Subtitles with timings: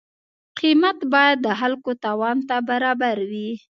[0.59, 3.49] قیمت باید د خلکو توان ته برابر وي.